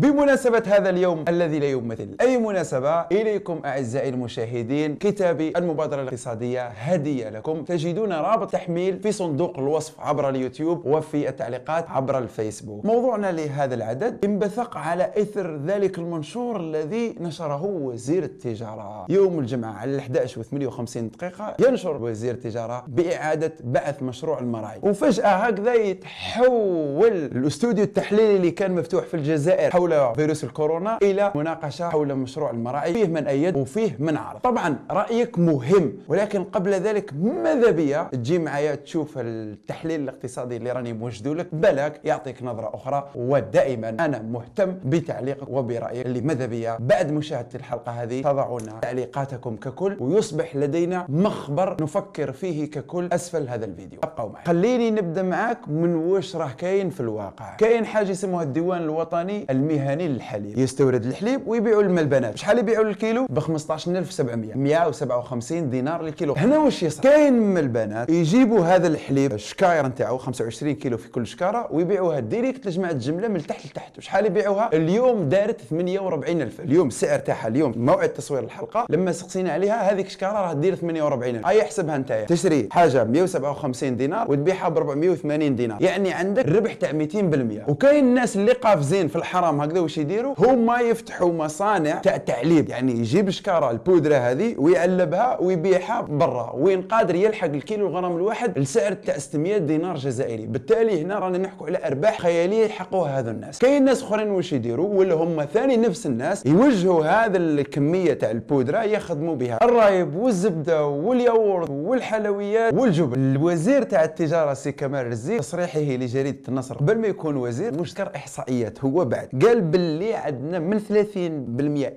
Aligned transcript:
بمناسبة 0.00 0.62
هذا 0.66 0.90
اليوم 0.90 1.24
الذي 1.28 1.58
لا 1.58 1.66
يمثل 1.66 2.16
أي 2.20 2.38
مناسبة؟ 2.38 3.00
إليكم 3.00 3.60
أعزائي 3.64 4.08
المشاهدين 4.08 4.96
كتابي 4.96 5.52
المبادرة 5.56 6.02
الاقتصادية 6.02 6.66
هدية 6.66 7.28
لكم. 7.28 7.64
تجدون 7.64 8.12
رابط 8.12 8.50
تحميل 8.50 9.00
في 9.00 9.12
صندوق 9.12 9.58
الوصف 9.58 10.00
عبر 10.00 10.28
اليوتيوب 10.28 10.86
وفي 10.86 11.28
التعليقات 11.28 11.90
عبر 11.90 12.18
الفيسبوك. 12.18 12.84
موضوعنا 12.84 13.32
لهذا 13.32 13.74
العدد 13.74 14.24
انبثق 14.24 14.76
على 14.76 15.12
إثر 15.18 15.56
ذلك 15.66 15.98
المنشور 15.98 16.60
الذي 16.60 17.14
نشره 17.20 17.64
وزير 17.64 18.22
التجارة. 18.22 19.06
يوم 19.08 19.38
الجمعة 19.38 19.72
على 19.72 19.98
11 19.98 20.40
و 20.40 20.42
58 20.42 21.10
دقيقة 21.10 21.56
ينشر 21.68 22.02
وزير 22.02 22.34
التجارة 22.34 22.84
بإعادة 22.88 23.52
بعث 23.64 24.02
مشروع 24.02 24.38
المراعي. 24.38 24.78
وفجأة 24.82 25.28
هكذا 25.28 25.74
يتحول 25.74 27.12
الأستوديو 27.12 27.84
التحليلي 27.84 28.36
اللي 28.36 28.50
كان 28.50 28.74
مفتوح 28.74 29.04
في 29.04 29.14
الجزائر 29.14 29.70
حول 29.70 29.85
فيروس 30.16 30.44
الكورونا 30.44 30.98
إلى 31.02 31.32
مناقشة 31.34 31.88
حول 31.88 32.14
مشروع 32.14 32.50
المراعي 32.50 32.92
فيه 32.92 33.06
من 33.06 33.26
أيد 33.26 33.56
وفيه 33.56 33.96
من 33.98 34.16
عارض 34.16 34.40
طبعا 34.40 34.78
رأيك 34.90 35.38
مهم 35.38 35.92
ولكن 36.08 36.44
قبل 36.44 36.70
ذلك 36.70 37.12
ماذا 37.22 37.70
بيا؟ 37.70 38.08
تجي 38.12 38.38
معايا 38.38 38.74
تشوف 38.74 39.18
التحليل 39.18 40.00
الاقتصادي 40.00 40.56
اللي 40.56 40.72
راني 40.72 40.92
موجده 40.92 41.34
لك. 41.34 41.46
بالك 41.52 42.00
يعطيك 42.04 42.42
نظرة 42.42 42.70
أخرى 42.74 43.08
ودائما 43.14 43.88
أنا 43.88 44.22
مهتم 44.22 44.76
بتعليقك 44.84 45.48
وبرأيك. 45.48 46.06
اللي 46.06 46.20
ماذا 46.20 46.46
بيا؟ 46.46 46.76
بعد 46.80 47.12
مشاهدة 47.12 47.48
الحلقة 47.54 47.92
هذه 47.92 48.22
تضعون 48.22 48.62
تعليقاتكم 48.82 49.56
ككل 49.56 49.96
ويصبح 50.00 50.56
لدينا 50.56 51.06
مخبر 51.08 51.76
نفكر 51.82 52.32
فيه 52.32 52.70
ككل 52.70 53.08
أسفل 53.12 53.48
هذا 53.48 53.64
الفيديو. 53.64 54.00
أبقوا 54.02 54.30
معي. 54.32 54.44
خليني 54.44 54.90
نبدأ 54.90 55.22
معاك 55.22 55.68
من 55.68 55.94
واش 55.94 56.36
راه 56.36 56.50
كاين 56.58 56.90
في 56.90 57.00
الواقع. 57.00 57.56
كاين 57.56 57.84
حاجة 57.86 58.10
اسمها 58.10 58.42
الديوان 58.42 58.82
الوطني 58.82 59.46
المهني. 59.50 59.75
للحليب 59.76 60.58
يستورد 60.58 61.06
الحليب 61.06 61.40
ويبيعوا 61.46 61.82
للملبنات. 61.82 62.38
شحال 62.38 62.58
يبيعوا 62.58 62.84
الكيلو 62.84 63.26
ب 63.30 63.38
15700 63.38 64.54
157 64.54 65.70
دينار 65.70 66.02
للكيلو. 66.02 66.34
هنا 66.34 66.58
واش 66.58 66.82
يصير؟ 66.82 67.02
كاين 67.02 67.32
ملبنات 67.32 68.10
يجيبوا 68.10 68.60
هذا 68.60 68.88
الحليب 68.88 69.32
الشكاير 69.32 69.86
نتاعو 69.86 70.18
25 70.18 70.74
كيلو 70.74 70.96
في 70.96 71.08
كل 71.08 71.26
شكارة 71.26 71.68
ويبيعوها 71.70 72.20
direct 72.20 72.66
لجماعة 72.66 72.90
الجملة 72.90 73.28
من 73.28 73.46
تحت 73.46 73.66
لتحت. 73.66 73.98
وشحال 73.98 74.26
يبيعوها؟ 74.26 74.70
اليوم 74.72 75.28
دارت 75.28 75.60
48000 75.60 76.60
اليوم 76.60 76.88
السعر 76.88 77.18
تاعها 77.18 77.48
اليوم 77.48 77.72
موعد 77.76 78.08
تصوير 78.08 78.44
الحلقة 78.44 78.86
لما 78.90 79.12
سقسينا 79.12 79.52
عليها 79.52 79.92
هذيك 79.92 80.08
شكاره 80.08 80.32
راه 80.32 80.52
دير 80.52 80.74
48000 80.74 81.46
اي 81.46 81.62
احسبها 81.62 81.96
انت 81.96 82.24
تشري 82.28 82.68
حاجة 82.70 83.04
157 83.04 83.96
دينار 83.96 84.30
وتبيعها 84.30 84.68
ب 84.68 84.76
480 84.76 85.56
دينار. 85.56 85.82
يعني 85.82 86.12
عندك 86.12 86.48
ربح 86.48 86.72
تاع 86.72 86.92
200% 86.92 87.68
وكاين 87.68 88.04
الناس 88.04 88.36
اللي 88.36 88.52
قافزين 88.52 89.08
في 89.08 89.16
الحرام 89.16 89.60
هكذا 89.66 89.80
واش 89.80 89.98
يديروا؟ 89.98 90.34
هما 90.38 90.80
يفتحوا 90.80 91.32
مصانع 91.32 91.98
تاع 91.98 92.16
تعليب 92.16 92.68
يعني 92.68 92.92
يجيب 92.92 93.28
الشكاره 93.28 93.70
البودرة 93.70 94.16
هذه 94.16 94.54
ويعلبها 94.58 95.40
ويبيعها 95.40 96.00
برا. 96.00 96.52
وين 96.54 96.82
قادر 96.82 97.14
يلحق 97.14 97.48
الكيلو 97.48 97.88
غرام 97.88 98.16
الواحد 98.16 98.58
لسعر 98.58 98.92
تاع 98.92 99.18
600 99.18 99.58
دينار 99.58 99.96
جزائري. 99.96 100.46
بالتالي 100.46 101.02
هنا 101.02 101.18
رانا 101.18 101.38
نحكوا 101.38 101.66
على 101.66 101.78
أرباح 101.86 102.20
خيالية 102.20 102.64
يحققوها 102.64 103.18
هذو 103.18 103.30
الناس. 103.30 103.58
كاين 103.58 103.84
ناس 103.84 104.02
أخرين 104.02 104.30
واش 104.30 104.52
يديروا؟ 104.52 104.94
ولا 104.94 105.14
هم 105.14 105.44
ثاني 105.44 105.76
نفس 105.76 106.06
الناس 106.06 106.46
يوجهوا 106.46 107.04
هذا 107.04 107.36
الكمية 107.36 108.12
تاع 108.12 108.30
البودرة 108.30 108.82
يخدموا 108.82 109.34
بها. 109.34 109.58
الرايب 109.62 110.16
والزبدة 110.16 110.86
والياورت 110.86 111.70
والحلويات 111.70 112.74
والجبن. 112.74 113.32
الوزير 113.34 113.82
تاع 113.82 114.04
التجارة 114.04 114.54
سي 114.54 114.72
كمال 114.72 115.06
رزي 115.06 115.38
تصريحه 115.38 115.80
لجريدة 115.80 116.40
النصر. 116.48 116.76
قبل 116.76 116.98
ما 116.98 117.06
يكون 117.06 117.36
وزير 117.36 117.80
مش 117.80 117.92
ذكر 117.92 118.10
إحصائيات 118.16 118.84
هو 118.84 119.04
بعد. 119.04 119.44
قال 119.46 119.55
باللي 119.60 120.14
عندنا 120.14 120.58
من 120.58 120.80
30% 120.80 120.84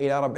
إلى 0.00 0.32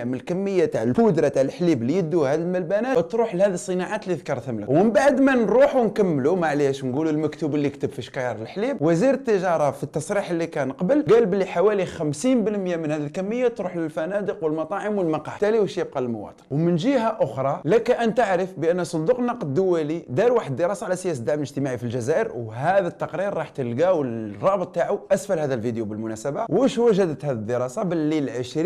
40% 0.00 0.04
من 0.04 0.14
الكمية 0.14 0.64
تاع 0.64 0.82
البودرة 0.82 1.28
تاع 1.28 1.42
الحليب 1.42 1.82
اللي 1.82 1.96
يدوها 1.96 2.32
هاد 2.32 2.40
الملبنات 2.40 3.12
تروح 3.12 3.34
لهذه 3.34 3.54
الصناعات 3.54 4.04
اللي 4.04 4.14
ذكرتهم 4.14 4.60
لك. 4.60 4.68
ومن 4.68 4.90
بعد 4.90 5.20
ما 5.20 5.34
نروحوا 5.34 5.84
نكملوا 5.84 6.36
معليش 6.36 6.84
نقولوا 6.84 7.12
المكتوب 7.12 7.54
اللي 7.54 7.70
كتب 7.70 7.88
في 7.90 8.02
شكاير 8.02 8.36
الحليب. 8.42 8.76
وزير 8.82 9.14
التجارة 9.14 9.70
في 9.70 9.82
التصريح 9.82 10.30
اللي 10.30 10.46
كان 10.46 10.72
قبل 10.72 11.04
قال 11.14 11.26
باللي 11.26 11.44
حوالي 11.46 11.86
50% 11.86 12.24
من 12.24 12.90
هذه 12.92 12.96
الكمية 13.06 13.48
تروح 13.48 13.76
للفنادق 13.76 14.44
والمطاعم 14.44 14.98
والمقاهي 14.98 15.28
بالتالي 15.38 15.58
واش 15.58 15.78
يبقى 15.78 16.00
للمواطن 16.02 16.42
ومن 16.50 16.76
جهة 16.76 17.16
أخرى 17.20 17.60
لك 17.64 17.90
أن 17.90 18.14
تعرف 18.14 18.48
بأن 18.58 18.84
صندوق 18.84 19.20
النقد 19.20 19.42
الدولي 19.42 20.02
دار 20.08 20.32
واحد 20.32 20.50
الدراسة 20.50 20.86
على 20.86 20.96
سياسة 20.96 21.20
الدعم 21.20 21.36
الاجتماعي 21.36 21.78
في 21.78 21.84
الجزائر 21.84 22.32
وهذا 22.36 22.88
التقرير 22.88 23.34
راح 23.34 23.48
تلقاو 23.48 24.02
الرابط 24.02 24.74
تاعو 24.74 24.98
أسفل 25.12 25.38
هذا 25.38 25.54
الفيديو 25.54 25.84
بالمناسبة. 25.84 26.46
واش 26.58 26.78
وجدت 26.78 27.24
هذه 27.24 27.32
الدراسه 27.32 27.82
باللي 27.82 28.44
20% 28.44 28.56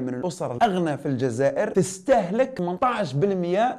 من 0.00 0.14
الأسر 0.14 0.56
الأغنى 0.56 0.96
في 0.96 1.06
الجزائر 1.06 1.70
تستهلك 1.70 2.60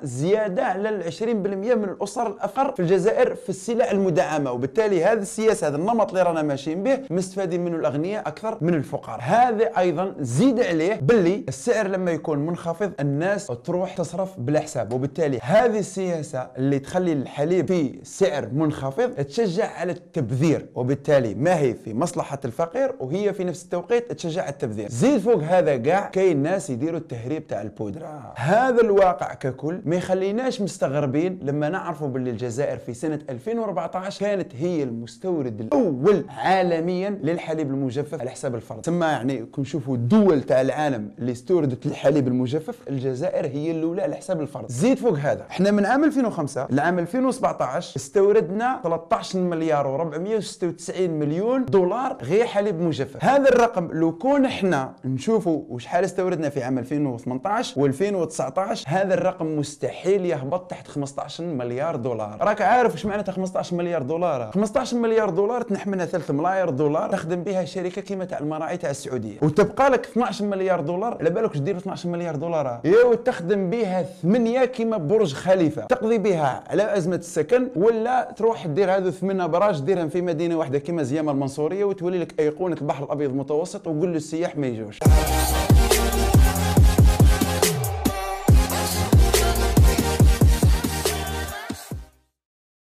18% 0.02 0.06
زيادة 0.06 0.64
على 0.64 0.90
ال 0.90 1.14
20% 1.14 1.24
من 1.26 1.84
الأسر 1.84 2.28
الافقر 2.28 2.72
في 2.72 2.80
الجزائر 2.80 3.36
في 3.36 3.50
السلع 3.50 3.92
المدعمه 3.92 4.52
وبالتالي 4.52 5.04
هذه 5.04 5.20
السياسة 5.20 5.68
هذا 5.68 5.76
النمط 5.76 6.10
اللي 6.10 6.22
رانا 6.24 6.42
ماشيين 6.42 6.84
به 6.84 7.00
مستفادين 7.10 7.66
منه 7.66 7.76
الأغنياء 7.76 8.28
أكثر 8.28 8.58
من 8.62 8.74
الفقراء. 8.74 9.20
هذا 9.22 9.78
أيضا 9.78 10.16
زيد 10.20 10.60
عليه 10.60 10.96
باللي 10.96 11.44
السعر 11.48 11.88
لما 11.88 12.12
يكون 12.12 12.40
منخفض 12.40 12.92
الناس 13.00 13.48
تروح 13.48 13.94
تصرف 13.98 14.40
بلا 14.40 14.60
حساب. 14.60 14.94
وبالتالي 14.94 15.40
هذه 15.44 15.80
السياسة 15.80 16.48
اللي 16.58 16.80
تخلي 16.80 17.14
الحليب 17.14 17.68
في 17.68 18.00
سعر 18.04 18.50
منخفض 18.54 19.10
تشجع 19.16 19.72
على 19.72 19.92
التبذير. 19.92 20.66
وبالتالي 20.76 21.36
ما 21.36 21.60
هي 21.60 21.74
في 21.74 21.94
مصلحة 21.94 22.40
الفقير؟ 22.46 22.96
وهي 23.00 23.33
في 23.34 23.44
نفس 23.44 23.64
التوقيت 23.64 24.12
تشجع 24.12 24.50
التبذير. 24.50 24.90
زيد 24.90 25.20
فوق 25.20 25.44
هذا 25.44 25.78
كاع 25.78 26.10
كاين 26.10 26.38
ناس 26.38 26.70
يديروا 26.70 27.00
التهريب 27.00 27.48
تاع 27.48 27.62
البودرة. 27.62 28.34
هذا 28.36 28.82
الواقع 28.82 29.34
ككل 29.34 29.82
ما 29.86 29.96
يخليناش 29.96 30.62
مستغربين 30.62 31.40
لما 31.42 31.70
نعرفوا 31.70 32.08
باللي 32.08 32.30
الجزائر 32.30 32.78
في 32.78 32.94
سنة 32.94 33.20
2014 33.30 34.20
كانت 34.20 34.56
هي 34.56 34.84
المستورد 34.84 35.62
الأول 35.62 36.26
عالميا 36.30 37.20
للحليب 37.24 37.70
المجفف 37.70 38.22
على 38.22 38.30
حساب 38.30 38.56
الفرد. 38.56 38.86
ثم 38.86 39.04
يعني 39.04 39.46
كون 39.46 39.62
نشوفوا 39.62 39.96
الدول 39.96 40.42
تاع 40.42 40.62
العالم 40.62 41.12
اللي 41.20 41.32
استوردت 41.32 41.86
الحليب 41.86 42.28
المجفف 42.28 42.76
الجزائر 42.90 43.46
هي 43.46 43.72
الأولى 43.72 44.02
على 44.02 44.16
حساب 44.16 44.42
الفرد. 44.42 44.72
زيد 44.72 44.98
فوق 44.98 45.18
هذا. 45.18 45.46
إحنا 45.50 45.72
من 45.72 45.86
عام 45.86 46.04
2005 46.04 46.68
لعام 46.70 47.00
2017 47.00 47.96
استوردنا 47.96 48.80
13 48.84 49.40
مليار 49.40 50.12
و496 50.14 51.00
مليون 51.00 51.66
دولار 51.66 52.18
غير 52.22 52.46
حليب 52.46 52.82
مجفف. 52.82 53.23
هذا 53.24 53.50
الرقم 53.50 53.90
لو 53.92 54.18
كون 54.18 54.46
إحنا 54.46 54.94
نشوفوا 55.06 55.62
وشحال 55.70 56.04
استوردنا 56.04 56.50
في 56.50 56.64
عام 56.64 56.78
2018 56.78 57.82
و2019 57.82 58.84
هذا 58.88 59.14
الرقم 59.14 59.58
مستحيل 59.60 60.26
يهبط 60.26 60.72
تحت 60.72 60.88
15 60.88 61.44
مليار 61.44 61.96
دولار. 61.96 62.38
راك 62.42 62.62
عارف 62.62 62.92
واش 62.92 63.06
معناتها 63.06 63.32
15 63.32 63.76
مليار 63.76 64.02
دولار؟ 64.02 64.52
15 64.52 64.98
مليار 64.98 65.30
دولار 65.30 65.62
تنحملها 65.62 65.96
منها 65.96 66.06
3 66.06 66.34
ملاير 66.34 66.70
دولار 66.70 67.12
تخدم 67.12 67.44
بها 67.44 67.66
شركة 67.66 68.02
كيما 68.02 68.26
تاع 68.26 68.40
المراعي 68.40 68.78
تاع 68.78 68.90
السعودية. 68.90 69.38
وتبقى 69.42 69.90
لك 69.90 70.06
12 70.06 70.46
مليار 70.46 70.82
دولار 70.82 71.18
على 71.20 71.30
بالك 71.30 71.50
واش 71.50 71.60
دير 71.60 71.78
12 71.78 72.10
مليار 72.10 72.36
دولار؟ 72.36 72.80
يو 72.84 73.14
تخدم 73.14 73.70
بها 73.70 74.06
8 74.22 74.66
كيما 74.66 74.98
برج 74.98 75.34
خليفة. 75.34 75.86
تقضي 75.86 76.18
بها 76.18 76.64
على 76.70 76.98
أزمة 76.98 77.16
السكن 77.16 77.68
ولا 77.76 78.32
تروح 78.36 78.68
دير 78.68 78.96
هذو 78.96 79.12
ثمن 79.12 79.42
أبراج 79.42 79.80
ديرهم 79.80 80.10
في 80.10 80.22
مدينة 80.22 80.56
واحدة 80.56 80.80
كيما 80.80 81.04
زيامة 81.04 81.32
المنصورية 81.32 81.84
وتولي 81.86 82.20
لك 82.20 82.40
أيقونة 82.40 82.78
البحر 82.82 83.03
الأبيض 83.04 83.30
المتوسط 83.30 83.88
وقول 83.88 84.14
للسياح 84.14 84.58
ما 84.58 84.68
يجوش. 84.68 85.00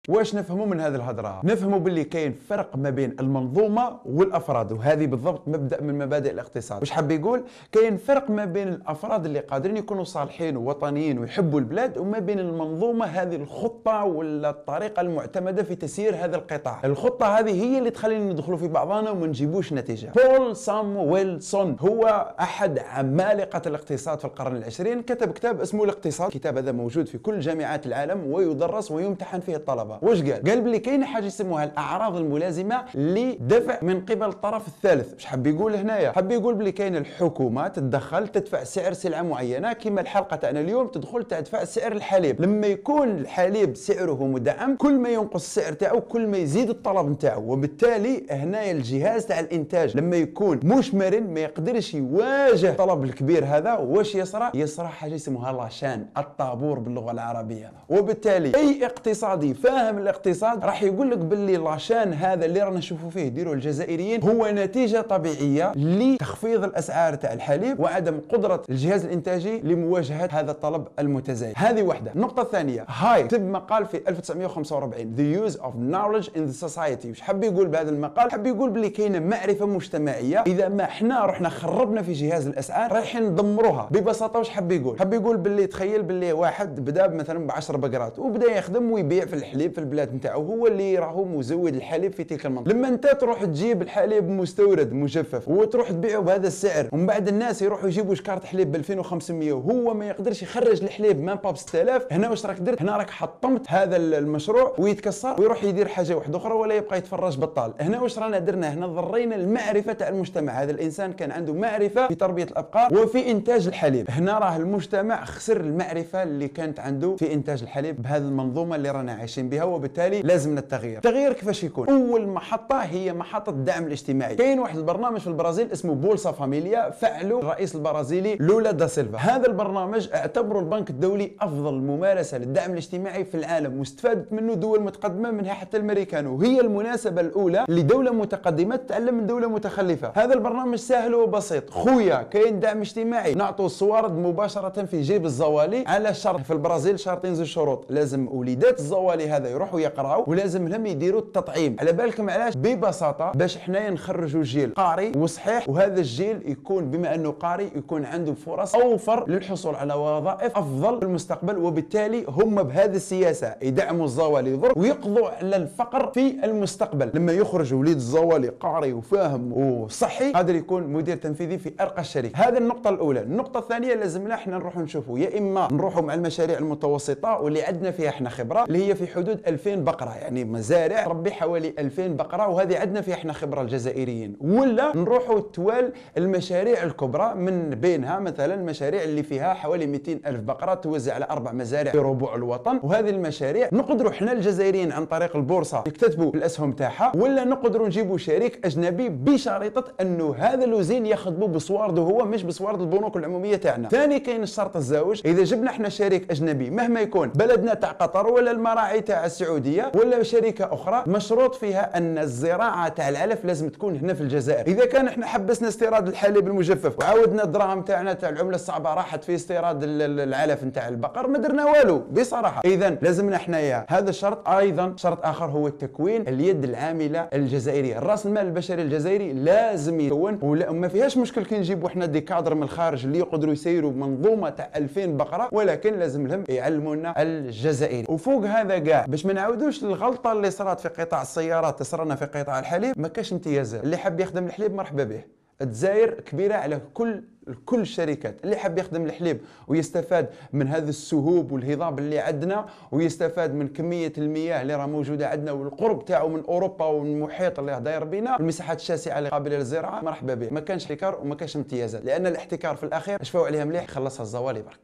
واش 0.07 0.35
نفهموا 0.35 0.65
من 0.65 0.79
هذه 0.79 0.95
الهضرة؟ 0.95 1.41
نفهموا 1.43 1.79
باللي 1.79 2.03
كاين 2.03 2.35
فرق 2.49 2.75
ما 2.75 2.89
بين 2.89 3.15
المنظومة 3.19 3.97
والأفراد 4.05 4.71
وهذه 4.71 5.05
بالضبط 5.05 5.47
مبدأ 5.47 5.81
من 5.81 5.97
مبادئ 5.97 6.31
الاقتصاد. 6.31 6.79
واش 6.79 6.91
حاب 6.91 7.11
يقول؟ 7.11 7.43
كاين 7.71 7.97
فرق 7.97 8.29
ما 8.29 8.45
بين 8.45 8.67
الأفراد 8.67 9.25
اللي 9.25 9.39
قادرين 9.39 9.77
يكونوا 9.77 10.03
صالحين 10.03 10.57
ووطنيين 10.57 11.19
ويحبوا 11.19 11.59
البلاد 11.59 11.97
وما 11.97 12.19
بين 12.19 12.39
المنظومة 12.39 13.05
هذه 13.05 13.35
الخطة 13.35 14.03
ولا 14.03 14.49
الطريقة 14.49 15.01
المعتمدة 15.01 15.63
في 15.63 15.75
تسيير 15.75 16.15
هذا 16.15 16.35
القطاع. 16.35 16.81
الخطة 16.83 17.25
هذه 17.25 17.63
هي 17.63 17.77
اللي 17.77 17.89
تخلينا 17.89 18.33
ندخلوا 18.33 18.57
في 18.57 18.67
بعضنا 18.67 19.11
وما 19.11 19.27
نجيبوش 19.27 19.73
نتيجة. 19.73 20.11
بول 20.15 20.55
سامويلسون 20.55 21.77
هو 21.79 22.33
أحد 22.39 22.79
عمالقة 22.79 23.61
الاقتصاد 23.65 24.19
في 24.19 24.25
القرن 24.25 24.55
العشرين 24.55 25.01
كتب 25.01 25.31
كتاب 25.31 25.61
اسمه 25.61 25.83
الاقتصاد. 25.83 26.27
الكتاب 26.27 26.57
هذا 26.57 26.71
موجود 26.71 27.07
في 27.07 27.17
كل 27.17 27.39
جامعات 27.39 27.85
العالم 27.85 28.31
ويدرس 28.31 28.91
ويمتحن 28.91 29.39
فيه 29.39 29.55
الطلبة. 29.55 29.96
واش 30.01 30.21
قال؟ 30.21 30.43
قال 30.49 30.61
بلي 30.61 30.79
كاينة 30.79 31.05
حاجة 31.05 31.25
يسموها 31.25 31.63
الأعراض 31.63 32.15
الملازمة 32.15 32.83
لدفع 32.95 33.79
من 33.81 34.05
قبل 34.05 34.27
الطرف 34.29 34.67
الثالث. 34.67 35.13
واش 35.13 35.25
حاب 35.25 35.47
يقول 35.47 35.75
هنايا؟ 35.75 36.11
حاب 36.11 36.31
يقول 36.31 36.55
بلي 36.55 36.71
كاين 36.71 36.95
الحكومة 36.95 37.67
تتدخل 37.67 38.27
تدفع 38.27 38.63
سعر 38.63 38.93
سلعة 38.93 39.21
معينة 39.21 39.73
كما 39.73 40.01
الحلقة 40.01 40.35
تاعنا 40.35 40.59
اليوم 40.59 40.87
تدخل 40.87 41.23
تدفع 41.23 41.63
سعر 41.63 41.91
الحليب. 41.91 42.41
لما 42.41 42.67
يكون 42.67 43.17
الحليب 43.17 43.75
سعره 43.75 44.23
مدعم 44.23 44.75
كل 44.75 44.93
ما 44.99 45.09
ينقص 45.09 45.43
السعر 45.43 45.73
تاعو 45.73 46.01
كل 46.01 46.27
ما 46.27 46.37
يزيد 46.37 46.69
الطلب 46.69 47.09
نتاعو. 47.09 47.51
وبالتالي 47.51 48.25
هنايا 48.31 48.71
الجهاز 48.71 49.25
تاع 49.25 49.39
الإنتاج 49.39 49.97
لما 49.97 50.15
يكون 50.15 50.59
مش 50.63 50.93
مرن 50.93 51.33
ما 51.33 51.39
يقدرش 51.39 51.93
يواجه 51.93 52.69
الطلب 52.69 53.03
الكبير 53.03 53.45
هذا 53.45 53.73
واش 53.73 54.15
يصرى 54.15 54.51
يصرى 54.53 54.87
حاجة 54.87 55.13
يسموها 55.13 55.51
لاشان 55.51 56.05
الطابور 56.17 56.79
باللغة 56.79 57.11
العربية. 57.11 57.71
وبالتالي 57.89 58.55
أي 58.55 58.85
اقتصادي 58.85 59.53
فاهم 59.53 59.86
الاقتصاد 59.89 60.65
راح 60.65 60.83
يقول 60.83 61.11
لك 61.11 61.17
باللي 61.17 61.57
لاشان 61.57 62.13
هذا 62.13 62.45
اللي 62.45 62.61
رانا 62.61 62.77
نشوفوا 62.77 63.09
فيه 63.09 63.21
يديروا 63.21 63.53
الجزائريين 63.53 64.23
هو 64.23 64.47
نتيجة 64.51 65.01
طبيعية 65.01 65.71
لتخفيض 65.75 66.63
الأسعار 66.63 67.15
تاع 67.15 67.33
الحليب 67.33 67.79
وعدم 67.79 68.19
قدرة 68.33 68.63
الجهاز 68.69 69.05
الإنتاجي 69.05 69.59
لمواجهة 69.59 70.29
هذا 70.31 70.51
الطلب 70.51 70.87
المتزايد. 70.99 71.53
هذه 71.57 71.83
واحدة 71.83 72.11
النقطه 72.15 72.41
الثانية 72.41 72.85
هاي 72.87 73.23
كتب 73.23 73.41
مقال 73.41 73.85
في 73.85 74.01
1945 74.07 75.15
The 75.17 75.49
use 75.49 75.55
of 75.57 75.73
knowledge 75.91 76.29
in 76.35 76.39
the 76.51 76.67
society. 76.67 77.05
وش 77.11 77.21
حب 77.21 77.43
يقول 77.43 77.67
بهذا 77.67 77.89
المقال؟ 77.89 78.31
حب 78.31 78.45
يقول 78.47 78.69
باللي 78.69 78.89
كاينة 78.89 79.19
معرفة 79.19 79.65
مجتمعية. 79.65 80.43
إذا 80.47 80.69
ما 80.69 80.83
إحنا 80.83 81.25
رحنا 81.25 81.49
خربنا 81.49 82.01
في 82.01 82.13
جهاز 82.13 82.47
الأسعار 82.47 82.91
رايحين 82.91 83.23
ندمروها 83.23 83.87
ببساطة 83.91 84.39
وش 84.39 84.49
حب 84.49 84.71
يقول؟ 84.71 84.99
حب 84.99 85.13
يقول 85.13 85.37
باللي 85.37 85.67
تخيل 85.67 86.03
باللي 86.03 86.33
واحد 86.33 86.79
بدأ 86.85 87.07
مثلا 87.07 87.47
ب 87.47 87.51
10 87.51 87.77
بقرات 87.77 88.19
وبدأ 88.19 88.51
يخدم 88.51 88.91
ويبيع 88.91 89.25
في 89.25 89.33
الحليب 89.33 89.73
في 89.77 89.83
البلاد 89.83 90.15
نتاعو 90.15 90.43
هو 90.45 90.67
اللي 90.67 90.95
راهو 90.99 91.25
مزود 91.25 91.75
الحليب 91.75 92.13
في 92.13 92.23
تلك 92.23 92.45
المنطقة. 92.45 92.73
لما 92.73 92.87
انت 92.87 93.07
تروح 93.07 93.43
تجيب 93.43 93.81
الحليب 93.81 94.29
مستورد 94.29 94.93
مجفف 94.93 95.47
وتروح 95.47 95.91
تبيعه 95.91 96.21
بهذا 96.21 96.47
السعر 96.47 96.87
ومن 96.91 97.05
بعد 97.05 97.27
الناس 97.27 97.61
يروحوا 97.61 97.87
يجيبوا 97.87 98.15
شكارة 98.15 98.45
حليب 98.45 98.71
ب 98.71 98.75
2500 98.75 99.53
وهو 99.53 99.93
ما 99.93 100.07
يقدرش 100.07 100.43
يخرج 100.43 100.83
الحليب 100.83 101.23
ما 101.23 101.33
ب 101.33 101.55
6000 101.57 102.05
هنا 102.11 102.29
واش 102.29 102.45
راك 102.45 102.59
درت؟ 102.59 102.81
هنا 102.81 102.97
راك 102.97 103.09
حطمت 103.09 103.65
هذا 103.69 103.97
المشروع 103.97 104.73
ويتكسر 104.77 105.35
ويروح 105.41 105.63
يدير 105.63 105.87
حاجة 105.87 106.15
واحدة 106.17 106.37
أخرى 106.37 106.53
ولا 106.53 106.75
يبقى 106.75 106.97
يتفرج 106.97 107.37
بطال 107.39 107.73
هنا 107.79 108.01
واش 108.01 108.19
رانا 108.19 108.39
درنا؟ 108.39 108.73
هنا 108.73 108.87
ضرينا 108.87 109.35
المعرفة 109.35 109.93
تاع 109.93 110.07
المجتمع. 110.09 110.53
هذا 110.53 110.71
الإنسان 110.71 111.13
كان 111.13 111.31
عنده 111.31 111.53
معرفة 111.53 112.07
في 112.07 112.15
تربية 112.15 112.43
الأبقار 112.43 112.93
وفي 112.93 113.31
إنتاج 113.31 113.67
الحليب. 113.67 114.05
هنا 114.09 114.39
راه 114.39 114.57
المجتمع 114.57 115.25
خسر 115.25 115.61
المعرفة 115.61 116.23
اللي 116.23 116.47
كانت 116.47 116.79
عنده 116.79 117.15
في 117.15 117.33
إنتاج 117.33 117.61
الحليب 117.63 118.01
بهذه 118.01 118.21
المنظومة 118.21 118.75
اللي 118.75 118.91
رانا 118.91 119.11
عايشين 119.13 119.49
بها. 119.49 119.63
وبالتالي 119.67 120.21
لازمنا 120.21 120.59
التغيير 120.59 120.97
التغيير 120.97 121.33
كيفاش 121.33 121.63
يكون؟ 121.63 121.89
أول 121.89 122.27
محطة 122.27 122.77
هي 122.77 123.13
محطة 123.13 123.49
الدعم 123.49 123.87
الاجتماعي. 123.87 124.35
كاين 124.35 124.59
واحد 124.59 124.77
البرنامج 124.77 125.19
في 125.19 125.27
البرازيل 125.27 125.71
اسمه 125.71 125.95
Bolsa 125.95 126.31
Família 126.31 126.89
فعله 126.89 127.39
الرئيس 127.39 127.75
البرازيلي 127.75 128.35
لولا 128.35 128.71
دا 128.71 128.87
سيلفا. 128.87 129.17
هذا 129.17 129.47
البرنامج 129.47 130.09
اعتبره 130.13 130.59
البنك 130.59 130.89
الدولي 130.89 131.31
أفضل 131.41 131.73
ممارسة 131.73 132.37
للدعم 132.37 132.71
الاجتماعي 132.71 133.25
في 133.25 133.37
العالم 133.37 133.79
واستفادت 133.79 134.33
منه 134.33 134.53
دول 134.53 134.81
متقدمة 134.81 135.31
منها 135.31 135.53
حتى 135.53 135.77
الامريكان 135.77 136.27
وهي 136.27 136.61
المناسبة 136.61 137.21
الأولى 137.21 137.65
لدولة 137.69 138.11
متقدمة 138.11 138.75
تتعلم 138.75 139.15
من 139.15 139.27
دولة 139.27 139.47
متخلفة. 139.47 140.11
هذا 140.15 140.33
البرنامج 140.33 140.77
سهل 140.77 141.15
وبسيط. 141.15 141.69
خويا 141.69 142.21
كاين 142.21 142.59
دعم 142.59 142.81
اجتماعي. 142.81 143.33
نعطوا 143.33 143.65
الصوارد 143.65 144.17
مباشرة 144.17 144.85
في 144.85 145.01
جيب 145.01 145.25
الزوالي 145.25 145.83
على 145.87 146.13
شرط. 146.13 146.41
في 146.41 146.53
البرازيل 146.53 146.99
شرطين 146.99 147.35
زوج 147.35 147.47
شروط 147.47 147.85
لازم 147.89 148.27
وليدات 148.31 148.79
الزوالي 148.79 149.29
هذا 149.29 149.47
يروحوا 149.57 149.79
يقراوا 149.79 150.23
ولازم 150.29 150.67
لهم 150.67 150.85
يديروا 150.85 151.21
التطعيم. 151.21 151.75
على 151.79 151.91
بالكم 151.91 152.29
علاش؟ 152.29 152.57
ببساطة 152.57 153.31
باش 153.31 153.57
حنايا 153.57 153.89
نخرجوا 153.89 154.43
جيل 154.43 154.73
قاري 154.73 155.11
وصحيح 155.17 155.69
وهذا 155.69 155.99
الجيل 155.99 156.41
يكون 156.45 156.91
بما 156.91 157.15
أنه 157.15 157.31
قاري 157.31 157.71
يكون 157.75 158.05
عنده 158.05 158.33
فرص 158.33 158.75
أوفر 158.75 159.29
للحصول 159.29 159.75
على 159.75 159.93
وظائف 159.93 160.57
أفضل 160.57 160.99
في 160.99 161.05
المستقبل 161.05 161.57
وبالتالي 161.57 162.25
هم 162.27 162.63
بهذه 162.63 162.95
السياسة 162.95 163.55
يدعموا 163.61 164.05
الزوالي 164.05 164.59
ويقضوا 164.75 165.29
على 165.29 165.55
الفقر 165.55 166.11
في 166.13 166.45
المستقبل. 166.45 167.11
لما 167.13 167.31
يخرج 167.31 167.73
وليد 167.73 167.95
الزوالي 167.95 168.47
قاري 168.49 168.93
وفاهم 168.93 169.53
وصحي 169.53 170.31
قادر 170.31 170.55
يكون 170.55 170.83
مدير 170.83 171.17
تنفيذي 171.17 171.57
في 171.57 171.73
أرقى 171.81 172.01
الشركات 172.01 172.35
هذه 172.35 172.57
النقطة 172.57 172.89
الأولى. 172.89 173.19
النقطة 173.21 173.57
الثانية 173.59 173.93
لازمنا 173.93 174.33
إحنا 174.35 174.57
نروحوا 174.57 174.81
نشوفوا. 174.81 175.19
يا 175.19 175.37
إما 175.37 175.67
نروحوا 175.71 176.01
مع 176.01 176.13
المشاريع 176.13 176.57
المتوسطة 176.57 177.39
واللي 177.39 177.63
عندنا 177.63 177.91
فيها 177.91 178.09
إحنا 178.09 178.29
خبرة 178.29 178.63
اللي 178.63 178.87
هي 178.87 178.95
في 178.95 179.07
حدود 179.07 179.41
2000 179.47 179.75
بقرة 179.75 180.15
يعني 180.15 180.45
مزارع 180.45 181.03
تربي 181.03 181.31
حوالي 181.31 181.73
2000 181.79 182.07
بقرة 182.07 182.47
وهذه 182.47 182.79
عندنا 182.79 183.01
فيها 183.01 183.15
إحنا 183.15 183.33
خبرة 183.33 183.61
الجزائريين. 183.61 184.37
ولا 184.41 184.91
نروحوا 184.97 185.39
توال 185.39 185.91
المشاريع 186.17 186.83
الكبرى 186.83 187.35
من 187.35 187.69
بينها 187.69 188.19
مثلا 188.19 188.53
المشاريع 188.53 189.03
اللي 189.03 189.23
فيها 189.23 189.53
حوالي 189.53 189.87
200 189.87 190.19
ألف 190.25 190.39
بقرة 190.41 190.73
توزع 190.73 191.13
على 191.13 191.27
أربع 191.29 191.51
مزارع 191.51 191.91
في 191.91 191.97
ربوع 191.97 192.35
الوطن. 192.35 192.79
وهذه 192.83 193.09
المشاريع 193.09 193.69
نقدروا 193.73 194.11
إحنا 194.11 194.31
الجزائريين 194.31 194.91
عن 194.91 195.05
طريق 195.05 195.35
البورصة 195.35 195.83
يكتتبوا 195.87 196.31
الأسهم 196.35 196.71
تاعها 196.71 197.11
ولا 197.15 197.43
نقدروا 197.43 197.87
نجيبوا 197.87 198.17
شريك 198.17 198.65
أجنبي 198.65 199.09
بشريطة 199.09 199.83
أنه 200.01 200.35
هذا 200.37 200.63
الوزين 200.65 201.05
يخدموا 201.05 201.47
بصوارده 201.47 202.01
هو 202.01 202.25
مش 202.25 202.43
بصوارد 202.43 202.81
البنوك 202.81 203.17
العمومية 203.17 203.55
تاعنا. 203.55 203.89
ثاني 203.89 204.19
كاين 204.19 204.43
الشرط 204.43 204.75
الزاوج 204.75 205.21
إذا 205.25 205.43
جبنا 205.43 205.69
إحنا 205.71 205.89
شريك 205.89 206.31
أجنبي 206.31 206.69
مهما 206.69 206.99
يكون 207.01 207.29
بلدنا 207.29 207.73
تاع 207.73 207.91
قطر 207.91 208.27
ولا 208.27 208.51
المراعي 208.51 209.01
تاع 209.01 209.25
السعودية 209.27 209.91
ولا 209.95 210.23
شركة 210.23 210.73
أخرى 210.73 211.03
مشروط 211.07 211.55
فيها 211.55 211.97
أن 211.97 212.17
الزراعة 212.17 212.87
تاع 212.87 213.09
العلف 213.09 213.45
لازم 213.45 213.69
تكون 213.69 213.95
هنا 213.95 214.13
في 214.13 214.21
الجزائر. 214.21 214.67
إذا 214.67 214.85
كان 214.85 215.07
إحنا 215.07 215.25
حبسنا 215.25 215.67
استيراد 215.67 216.07
الحليب 216.07 216.47
المجفف 216.47 216.99
وعاودنا 216.99 217.43
الدراهم 217.43 217.81
تاعنا 217.81 218.13
تاع 218.13 218.29
العملة 218.29 218.55
الصعبة 218.55 218.93
راحت 218.93 219.23
في 219.23 219.35
استيراد 219.35 219.79
العلف 219.83 220.63
نتاع 220.63 220.87
البقر 220.87 221.27
ما 221.27 221.37
درنا 221.37 221.65
والو 221.65 221.99
بصراحة. 222.11 222.61
اذا 222.65 222.89
لازمنا 222.89 223.37
حنايا 223.37 223.85
هذا 223.89 224.09
الشرط 224.09 224.49
أيضا 224.49 224.93
شرط 224.97 225.25
آخر 225.25 225.45
هو 225.45 225.67
التكوين 225.67 226.27
اليد 226.27 226.63
العاملة 226.63 227.27
الجزائرية. 227.33 227.97
الراس 227.97 228.25
المال 228.25 228.45
البشري 228.45 228.81
الجزائري 228.81 229.33
لازم 229.33 229.99
يكون 229.99 230.39
وما 230.43 230.87
فيهاش 230.87 231.17
مشكل 231.17 231.45
كي 231.45 231.57
نجيبوا 231.57 231.87
إحنا 231.89 232.05
دي 232.05 232.21
كادر 232.21 232.55
من 232.55 232.63
الخارج 232.63 233.05
اللي 233.05 233.19
يقدروا 233.19 233.53
يسيروا 233.53 233.91
منظومه 233.91 234.49
تاع 234.49 234.69
2000 234.75 235.05
بقرة 235.05 235.49
ولكن 235.51 235.99
لازم 235.99 236.27
لهم 236.27 236.43
يعلمونا 236.49 237.21
الجزائري. 237.21 238.05
وفوق 238.09 238.45
هذا 238.45 238.77
كاع 238.77 239.05
باش 239.17 239.25
ما 239.25 239.33
نعاودوش 239.33 239.83
الغلطه 239.83 240.31
اللي 240.31 240.51
صارت 240.51 240.79
في 240.79 240.89
قطاع 240.89 241.21
السيارات 241.21 241.79
تصرنا 241.79 242.15
في 242.15 242.25
قطاع 242.25 242.59
الحليب 242.59 242.99
ما 242.99 243.07
كاش 243.07 243.33
امتيازات 243.33 243.83
اللي 243.83 243.97
حاب 243.97 244.19
يخدم 244.19 244.45
الحليب 244.45 244.73
مرحبا 244.73 245.03
به. 245.03 245.21
الجزائر 245.61 246.09
كبيرة 246.13 246.55
على 246.55 246.81
كل 246.93 247.23
كل 247.65 247.79
الشركات. 247.81 248.43
اللي 248.43 248.55
حاب 248.55 248.77
يخدم 248.77 249.05
الحليب 249.05 249.41
ويستفاد 249.67 250.29
من 250.53 250.67
هذا 250.67 250.89
السهوب 250.89 251.51
والهضاب 251.51 251.99
اللي 251.99 252.19
عندنا 252.19 252.65
ويستفاد 252.91 253.53
من 253.53 253.67
كمية 253.67 254.13
المياه 254.17 254.61
اللي 254.61 254.75
راه 254.75 254.85
موجودة 254.85 255.27
عندنا 255.29 255.51
والقرب 255.51 256.05
تاعو 256.05 256.29
من 256.29 256.43
أوروبا 256.45 256.85
ومن 256.85 257.11
المحيط 257.11 257.59
اللي 257.59 257.79
داير 257.79 258.03
بينا 258.03 258.39
المساحات 258.39 258.79
الشاسعة 258.79 259.17
اللي 259.19 259.29
قابلة 259.29 259.57
للزراعة 259.57 260.01
مرحبا 260.01 260.33
به. 260.33 260.49
ما 260.51 260.59
كانش 260.59 260.83
احتكار 260.83 261.19
وما 261.21 261.35
كانش 261.35 261.55
امتيازات 261.55 262.05
لأن 262.05 262.27
الاحتكار 262.27 262.75
في 262.75 262.83
الأخير 262.83 263.23
شفاو 263.23 263.45
عليها 263.45 263.65
مليح 263.65 263.87
خلصها 263.87 264.23
الزوالي 264.23 264.61
برك 264.61 264.79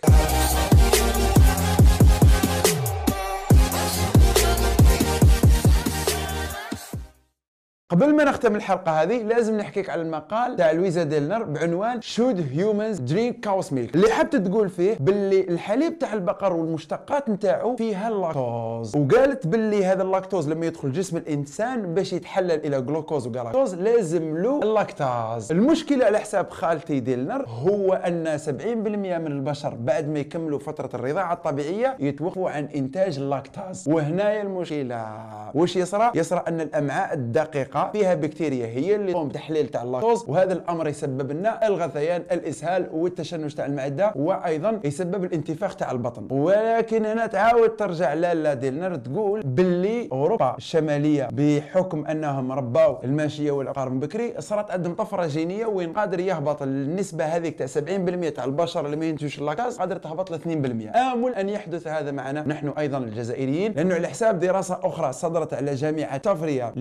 قبل 7.93 8.15
ما 8.15 8.23
نختم 8.23 8.55
الحلقة 8.55 8.91
هذه 9.01 9.23
لازم 9.23 9.57
نحكيك 9.57 9.89
على 9.89 10.01
المقال 10.01 10.55
تاع 10.55 10.71
لويزا 10.71 11.03
ديلنر 11.03 11.43
بعنوان 11.43 12.01
Should 12.01 12.45
humans 12.51 12.99
drink 12.99 13.39
cow's 13.39 13.73
milk 13.73 13.95
اللي 13.95 14.09
حبت 14.09 14.35
تقول 14.35 14.69
فيه 14.69 14.97
باللي 14.99 15.41
الحليب 15.41 15.99
تاع 15.99 16.13
البقر 16.13 16.53
والمشتقات 16.53 17.29
نتاعو 17.29 17.75
فيها 17.75 18.09
اللاكتوز 18.09 18.95
وقالت 18.95 19.47
باللي 19.47 19.85
هذا 19.85 20.03
اللاكتوز 20.03 20.49
لما 20.49 20.65
يدخل 20.65 20.91
جسم 20.91 21.17
الإنسان 21.17 21.93
باش 21.93 22.13
يتحلل 22.13 22.51
إلى 22.65 22.81
جلوكوز 22.81 23.27
وجلاكتوز 23.27 23.75
لازم 23.75 24.37
له 24.37 24.59
اللاكتاز 24.63 25.51
المشكلة 25.51 26.05
على 26.05 26.19
حساب 26.19 26.49
خالتي 26.49 26.99
ديلنر 26.99 27.45
هو 27.47 27.93
أن 27.93 28.37
70% 28.37 28.49
من 28.59 29.27
البشر 29.27 29.75
بعد 29.75 30.09
ما 30.09 30.19
يكملوا 30.19 30.59
فترة 30.59 30.89
الرضاعة 30.93 31.33
الطبيعية 31.33 31.97
يتوقفوا 31.99 32.49
عن 32.49 32.65
إنتاج 32.75 33.17
اللاكتاز. 33.17 33.87
وهنايا 33.87 34.41
المشكلة. 34.41 35.05
واش 35.53 35.75
يصرى؟ 35.75 36.11
يصرى 36.15 36.43
أن 36.47 36.61
الأمعاء 36.61 37.13
الدقيقة 37.13 37.82
فيها 37.91 38.13
بكتيريا 38.13 38.65
هي 38.67 38.95
اللي 38.95 39.11
تقوم 39.11 39.27
بتحليل 39.27 39.67
تاع 39.67 39.83
اللاكتوز. 39.83 40.25
وهذا 40.27 40.53
الأمر 40.53 40.87
يسبب 40.87 41.31
لنا 41.31 41.67
الغثيان 41.67 42.23
الإسهال 42.31 42.89
والتشنج 42.93 43.53
تاع 43.53 43.65
المعدة 43.65 44.13
وأيضا 44.15 44.79
يسبب 44.83 45.23
الانتفاخ 45.23 45.75
تاع 45.75 45.91
البطن. 45.91 46.27
ولكن 46.29 47.05
هنا 47.05 47.27
تعاود 47.27 47.69
ترجع 47.69 48.13
لالا 48.13 48.53
ديلنر 48.53 48.95
تقول 48.95 49.41
باللي 49.41 50.09
أوروبا 50.11 50.55
الشمالية 50.57 51.29
بحكم 51.31 52.05
أنهم 52.05 52.51
رباو 52.51 52.97
الماشية 53.03 53.51
والأبقار 53.51 53.89
من 53.89 53.99
بكري 53.99 54.33
صارت 54.39 54.71
عندهم 54.71 54.95
طفرة 54.95 55.27
جينية 55.27 55.65
وين 55.65 55.93
قادر 55.93 56.19
يهبط 56.19 56.61
النسبة 56.61 57.25
هذيك 57.25 57.57
تاع 57.59 57.67
70% 57.67 58.29
تاع 58.35 58.43
البشر 58.43 58.85
اللي 58.85 58.95
ما 58.97 59.05
ينتجوش 59.05 59.39
اللاكتاز 59.39 59.77
قادر 59.77 59.97
تهبط 59.97 60.31
ل 60.31 60.35
2% 60.35 60.95
آمل 60.95 61.35
أن 61.35 61.49
يحدث 61.49 61.87
هذا 61.87 62.11
معنا 62.11 62.47
نحن 62.47 62.73
أيضا 62.77 62.97
الجزائريين 62.97 63.71
لأنه 63.71 63.95
على 63.95 64.07
حساب 64.07 64.39
دراسة 64.39 64.79
أخرى 64.83 65.13
صدرت 65.13 65.53
على 65.53 65.75
جامعه 65.75 66.17
تافريا 66.17 66.73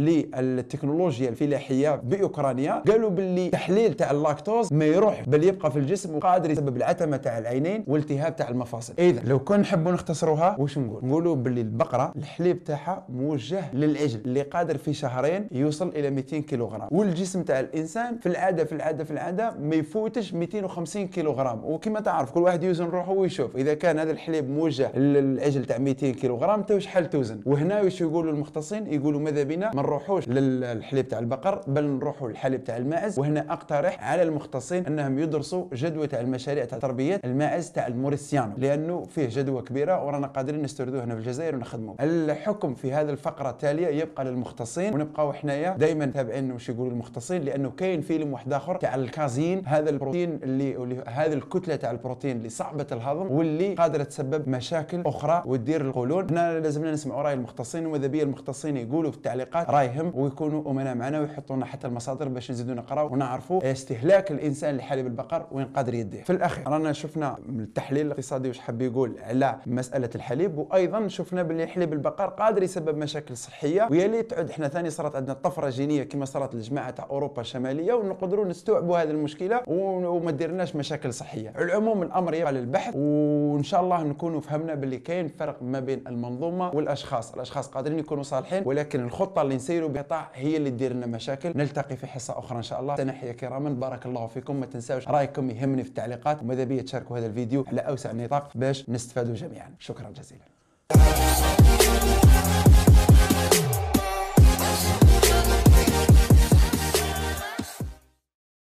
للتكنولوجيا 0.82 1.28
الفلاحيه 1.28 1.94
بأوكرانيا. 2.04 2.82
قالوا 2.88 3.10
باللي 3.10 3.50
تحليل 3.50 3.94
تاع 3.94 4.10
اللاكتوز 4.10 4.72
ما 4.72 4.84
يروح 4.84 5.28
بل 5.28 5.44
يبقى 5.44 5.70
في 5.70 5.78
الجسم 5.78 6.16
وقادر 6.16 6.50
يسبب 6.50 6.76
العتمة 6.76 7.16
تاع 7.16 7.38
العينين 7.38 7.84
والتهاب 7.86 8.36
تاع 8.36 8.48
المفاصل. 8.48 8.94
إذا 8.98 9.20
لو 9.24 9.38
كان 9.38 9.60
نحبوا 9.60 9.92
نختصروها 9.92 10.56
واش 10.58 10.78
نقول؟ 10.78 11.04
نقولوا 11.06 11.36
باللي 11.36 11.60
البقرة 11.60 12.12
الحليب 12.16 12.64
تاعها 12.64 13.06
موجه 13.08 13.74
للعجل 13.74 14.20
اللي 14.24 14.42
قادر 14.42 14.76
في 14.78 14.92
شهرين 14.94 15.48
يوصل 15.52 15.88
إلى 15.88 16.10
200 16.10 16.38
كيلوغرام. 16.38 16.88
والجسم 16.90 17.42
تاع 17.42 17.60
الإنسان 17.60 18.18
في 18.18 18.26
العادة 18.28 18.64
في 18.64 18.72
العادة 18.72 19.04
في 19.04 19.10
العادة 19.10 19.54
ما 19.60 19.74
يفوتش 19.74 20.34
250 20.34 21.08
كيلوغرام. 21.08 21.64
وكما 21.64 22.00
تعرف 22.00 22.30
كل 22.30 22.40
واحد 22.40 22.62
يوزن 22.64 22.84
روحه 22.84 23.12
ويشوف. 23.12 23.56
إذا 23.56 23.74
كان 23.74 23.98
هذا 23.98 24.10
الحليب 24.10 24.50
موجه 24.50 24.98
للعجل 24.98 25.64
تاع 25.64 25.78
200 25.78 26.10
كيلوغرام 26.10 26.60
انت 26.60 26.70
واش 26.70 26.86
حال 26.86 27.10
توزن؟ 27.10 27.40
وهنا 27.46 27.82
واش 27.82 28.00
يقولوا 28.00 28.32
المختصين؟ 28.32 28.92
يقولوا 28.92 29.20
ماذا 29.20 29.42
بينا؟ 29.42 29.70
ما 29.74 29.82
نروحوش 29.82 30.28
للحليب 30.72 31.08
تاع 31.08 31.18
البقر 31.18 31.60
بل 31.66 31.84
نروحوا 31.84 32.28
للحليب 32.28 32.64
تاع 32.64 32.76
الماعز. 32.76 33.18
وهنا 33.18 33.52
أقترح 33.52 34.04
على 34.10 34.22
المختصين 34.22 34.86
أنهم 34.86 35.18
يدرسوا 35.18 35.64
جدوى 35.72 36.06
تاع 36.06 36.20
المشاريع 36.20 36.64
تاع 36.64 36.78
تربية 36.78 37.20
الماعز 37.24 37.70
تاع 37.70 37.86
الموريسيانو 37.86 38.52
لأنه 38.58 39.04
فيه 39.04 39.28
جدوى 39.30 39.62
كبيرة 39.62 40.04
ورانا 40.06 40.26
قادرين 40.26 40.62
نستوردوه 40.62 41.04
هنا 41.04 41.14
في 41.14 41.20
الجزائر 41.20 41.54
ونخدموه. 41.56 41.94
الحكم 42.00 42.74
في 42.74 42.92
هذه 42.92 43.10
الفقرة 43.10 43.50
التالية 43.50 43.86
يبقى 43.88 44.24
للمختصين 44.24 44.94
ونبقاو 44.94 45.32
حنايا 45.32 45.76
دائما 45.76 46.06
تابعين 46.06 46.52
واش 46.52 46.68
يقولوا 46.68 46.92
المختصين 46.92 47.42
لأنه 47.42 47.70
كاين 47.70 48.00
فيلم 48.00 48.32
واحد 48.32 48.52
آخر 48.52 48.76
تاع 48.76 48.94
الكازين 48.94 49.62
هذا 49.66 49.90
البروتين 49.90 50.40
اللي 50.42 51.02
هذه 51.08 51.32
الكتلة 51.32 51.76
تاع 51.76 51.90
البروتين 51.90 52.36
اللي 52.36 52.48
صعبه 52.48 52.86
الهضم 52.92 53.30
واللي 53.30 53.74
قادرة 53.74 54.02
تسبب 54.02 54.48
مشاكل 54.48 55.02
أخرى 55.06 55.42
وتدير 55.46 55.80
القولون. 55.80 56.30
هنا 56.30 56.60
لازمنا 56.60 56.92
نسمعوا 56.92 57.22
رأي 57.22 57.34
المختصين 57.34 57.86
وماذا 57.86 58.06
بيا 58.06 58.22
المختصين 58.22 58.76
يقولوا 58.76 59.10
في 59.10 59.16
التعليقات 59.16 59.70
رأيهم 59.70 60.12
ويكونوا 60.14 60.61
امناء 60.70 60.94
معنا 60.94 61.20
ويحطوا 61.20 61.56
لنا 61.56 61.66
حتى 61.66 61.86
المصادر 61.86 62.28
باش 62.28 62.50
نزيدوا 62.50 62.74
نقراو 62.74 63.12
ونعرفوا 63.12 63.70
استهلاك 63.72 64.30
الإنسان 64.30 64.76
لحليب 64.76 65.06
البقر 65.06 65.46
وين 65.52 65.66
قادر 65.66 65.94
يديه. 65.94 66.22
في 66.22 66.30
الأخير 66.30 66.68
رانا 66.68 66.92
شفنا 66.92 67.36
التحليل 67.48 68.06
الاقتصادي 68.06 68.48
واش 68.48 68.58
حاب 68.58 68.82
يقول 68.82 69.16
على 69.22 69.56
مسألة 69.66 70.10
الحليب 70.14 70.58
وأيضا 70.58 71.08
شفنا 71.08 71.42
باللي 71.42 71.66
حليب 71.66 71.92
البقر 71.92 72.26
قادر 72.26 72.62
يسبب 72.62 72.96
مشاكل 72.96 73.36
صحية 73.36 73.88
ويا 73.90 74.06
ليت 74.06 74.30
تعود. 74.30 74.50
إحنا 74.50 74.68
ثاني 74.68 74.90
صارت 74.90 75.16
عندنا 75.16 75.34
طفرة 75.34 75.70
جينية 75.70 76.02
كما 76.02 76.24
صارت 76.24 76.54
لجماعة 76.54 76.90
تاع 76.90 77.06
أوروبا 77.10 77.40
الشمالية 77.40 77.94
ونقدروا 77.94 78.44
نستوعبوا 78.44 78.98
هذه 79.02 79.10
المشكلة 79.10 79.62
وما 79.66 80.30
ديرناش 80.30 80.76
مشاكل 80.76 81.12
صحية. 81.12 81.52
على 81.56 81.64
العموم 81.64 82.02
الأمر 82.02 82.34
يبقى 82.34 82.52
للبحث 82.52 82.94
وإن 82.96 83.62
شاء 83.62 83.80
الله 83.80 84.02
نكونوا 84.02 84.40
فهمنا 84.40 84.74
باللي 84.74 84.98
كاين 84.98 85.28
فرق 85.28 85.62
ما 85.62 85.80
بين 85.80 86.04
المنظومة 86.06 86.70
والأشخاص. 86.74 87.34
الأشخاص 87.34 87.68
قادرين 87.68 87.98
يكونوا 87.98 88.22
صالحين 88.22 88.62
ولكن 88.66 89.04
الخطة 89.04 89.42
اللي 89.42 89.54
نسيروا 89.54 89.88
بها 89.88 90.28
هي 90.34 90.51
اللي 90.56 90.70
تدير 90.70 90.92
لنا 90.92 91.06
مشاكل. 91.06 91.52
نلتقي 91.56 91.96
في 91.96 92.06
حصة 92.06 92.38
أخرى 92.38 92.58
إن 92.58 92.62
شاء 92.62 92.80
الله. 92.80 92.94
تنحيا 92.96 93.32
كراما. 93.32 93.70
بارك 93.70 94.06
الله 94.06 94.26
فيكم. 94.26 94.56
ما 94.56 94.66
تنساوش 94.66 95.08
رايكم 95.08 95.50
يهمني 95.50 95.82
في 95.82 95.88
التعليقات. 95.88 96.42
وماذا 96.42 96.64
بيا 96.64 96.82
تشاركوا 96.82 97.18
هذا 97.18 97.26
الفيديو 97.26 97.64
على 97.68 97.80
أوسع 97.80 98.12
نطاق 98.12 98.50
باش 98.54 98.90
نستفادوا 98.90 99.34
جميعا. 99.34 99.74
شكرا 99.78 100.10
جزيلا. 100.10 100.42